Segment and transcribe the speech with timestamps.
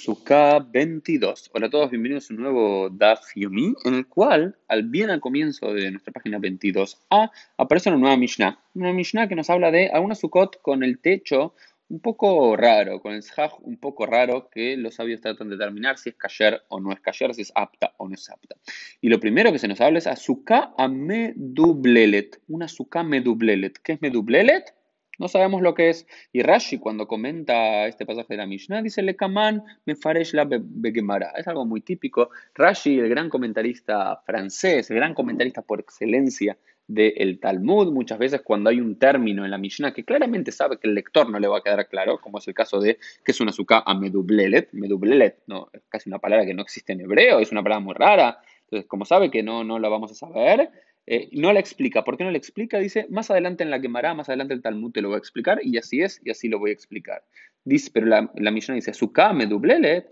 [0.00, 1.50] Sukkah 22.
[1.52, 5.20] Hola a todos, bienvenidos a un nuevo Daf Yomi, en el cual, al bien al
[5.20, 8.62] comienzo de nuestra página 22a, aparece una nueva Mishnah.
[8.74, 11.54] Una Mishnah que nos habla de alguna Sukkot con el techo
[11.88, 15.98] un poco raro, con el shaj un poco raro, que los sabios tratan de determinar
[15.98, 18.54] si es kasher o no es kasher, si es apta o no es apta.
[19.00, 23.76] Y lo primero que se nos habla es azúcar a medublelet, una azúcar medublelet.
[23.82, 24.77] ¿Qué es medublelet?
[25.18, 26.06] No sabemos lo que es.
[26.32, 30.46] Y Rashi, cuando comenta este pasaje de la Mishnah, dice: Le kaman me faresh la
[30.48, 31.32] begemara.
[31.36, 32.30] Es algo muy típico.
[32.54, 36.56] Rashi, el gran comentarista francés, el gran comentarista por excelencia
[36.88, 40.88] del Talmud, muchas veces cuando hay un término en la Mishnah que claramente sabe que
[40.88, 43.40] el lector no le va a quedar claro, como es el caso de que es
[43.42, 44.70] una azúcar a medublelet.
[44.72, 47.94] Medublelet no, es casi una palabra que no existe en hebreo, es una palabra muy
[47.94, 48.38] rara.
[48.62, 50.70] Entonces, como sabe que no, no la vamos a saber,
[51.10, 52.04] eh, no la explica.
[52.04, 52.78] ¿Por qué no la explica?
[52.78, 55.58] Dice, más adelante en la quemará, más adelante el Talmud te lo va a explicar,
[55.62, 57.24] y así es, y así lo voy a explicar.
[57.64, 58.92] Dice, pero la, la Mishnah dice,
[59.32, 60.10] me dublelet,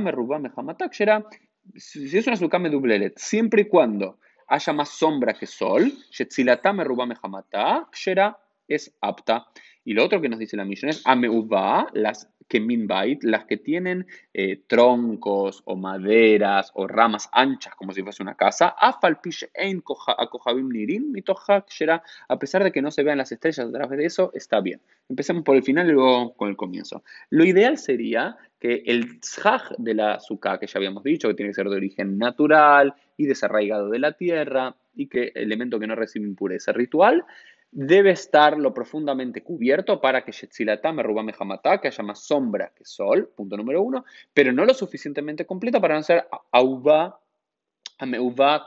[0.00, 0.50] me rubame
[1.76, 5.90] si es una sukame dublelet, siempre y cuando haya más sombra que sol,
[6.74, 7.88] me rubame hamata,
[8.68, 9.46] es apta.
[9.86, 13.56] Y lo otro que nos dice la Mishnah es ameuva, las que minbait, las que
[13.56, 19.00] tienen eh, troncos o maderas o ramas anchas como si fuese una casa, a
[22.38, 24.80] pesar de que no se vean las estrellas a través de eso, está bien.
[25.08, 27.02] Empecemos por el final y luego con el comienzo.
[27.30, 31.50] Lo ideal sería que el tzhaj de la azúcar, que ya habíamos dicho, que tiene
[31.50, 35.94] que ser de origen natural y desarraigado de la tierra, y que elemento que no
[35.94, 37.24] recibe impureza ritual,
[37.74, 40.32] debe estar lo profundamente cubierto para que
[40.92, 41.32] me Rubame
[41.80, 45.96] que haya más sombra que sol, punto número uno, pero no lo suficientemente completa para
[45.96, 47.20] no ser Auba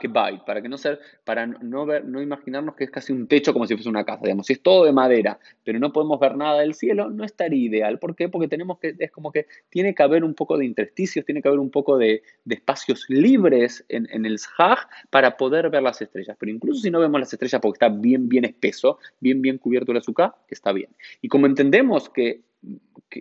[0.00, 3.52] que para que no ser, para no ver, no imaginarnos que es casi un techo
[3.52, 6.36] como si fuese una casa, digamos, si es todo de madera, pero no podemos ver
[6.36, 7.98] nada del cielo, no estaría ideal.
[7.98, 8.28] ¿Por qué?
[8.28, 11.48] Porque tenemos que, es como que tiene que haber un poco de intersticios, tiene que
[11.48, 16.36] haber un poco de, espacios libres en, en el Shah para poder ver las estrellas.
[16.38, 19.92] Pero incluso si no vemos las estrellas porque está bien, bien espeso, bien, bien cubierto
[19.92, 20.90] el azúcar, está bien.
[21.20, 22.40] Y como entendemos que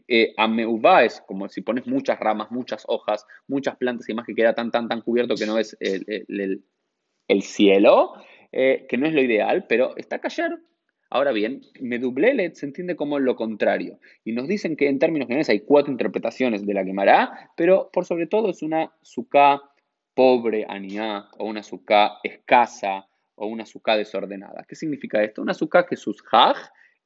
[0.08, 0.34] eh,
[1.04, 4.72] es como si pones muchas ramas, muchas hojas, muchas plantas y más que queda tan,
[4.72, 6.64] tan, tan cubierto que no es el,
[7.42, 8.14] cielo,
[8.52, 10.58] eh, que no es lo ideal, pero está cayer.
[11.10, 14.00] Ahora bien, Medublelet se entiende como lo contrario.
[14.26, 18.06] Y nos dicen que en términos generales hay cuatro interpretaciones de la Gemara, pero por
[18.06, 19.62] sobre todo es una suká
[20.14, 24.66] pobre, aniá, o una suká escasa, o una suká desordenada.
[24.68, 25.42] ¿Qué significa esto?
[25.42, 26.58] Una suká que sus haj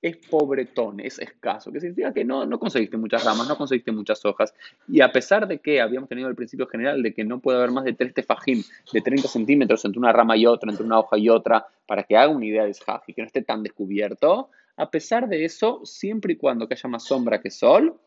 [0.02, 4.26] es pobretón, es escaso, que significa que no, no conseguiste muchas ramas, no conseguiste muchas
[4.26, 4.54] hojas.
[4.88, 7.72] Y a pesar de que habíamos tenido el principio general de que no puede haber
[7.72, 11.18] más de tres tefajim de 30 centímetros entre una rama y otra, entre una hoja
[11.18, 14.50] y otra, para que haga una idea de shaj y que no esté tan descubierto,
[14.78, 18.00] a pesar de eso, siempre y cuando que haya más sombra que sol,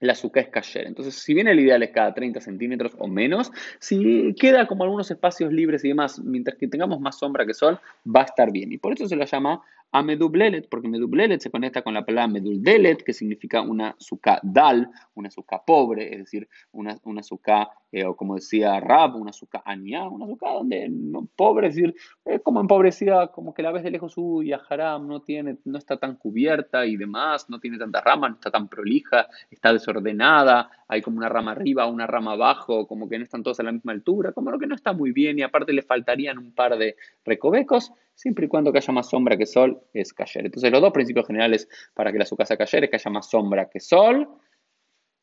[0.00, 0.86] la azúcar es cayer.
[0.86, 5.10] Entonces, si bien el ideal es cada 30 centímetros o menos, si queda como algunos
[5.10, 8.72] espacios libres y demás, mientras que tengamos más sombra que sol, va a estar bien.
[8.72, 12.28] Y por eso se la llama a medublelet, porque medublelet se conecta con la palabra
[12.28, 18.04] meduldelet, que significa una azúcar dal, una azúcar pobre, es decir, una, una azúcar, eh,
[18.04, 22.40] o como decía Rab, una azúcar ania, una azúcar donde no, pobre, es decir, es
[22.42, 26.16] como empobrecida, como que la ves de lejos, uy, haram, no, tiene, no está tan
[26.16, 31.18] cubierta y demás, no tiene tantas ramas, no está tan prolija, está desordenada, hay como
[31.18, 34.32] una rama arriba, una rama abajo, como que no están todas a la misma altura,
[34.32, 37.92] como lo que no está muy bien y aparte le faltarían un par de recovecos,
[38.14, 39.46] siempre y cuando que haya más sombra que
[39.92, 40.46] es cayer.
[40.46, 43.28] Entonces los dos principios generales para que la azúcar sea cayer es que haya más
[43.30, 44.28] sombra que sol,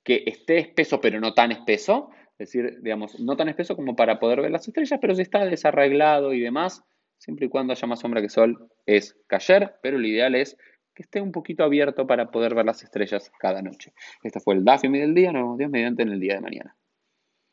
[0.03, 4.19] que esté espeso pero no tan espeso, es decir, digamos, no tan espeso como para
[4.19, 6.83] poder ver las estrellas, pero si está desarreglado y demás,
[7.17, 10.55] siempre y cuando haya más sombra que sol es cayer, pero lo ideal es
[10.93, 13.93] que esté un poquito abierto para poder ver las estrellas cada noche.
[14.23, 16.75] Este fue el Dafimi del día, nos Dios mediante en el día de mañana.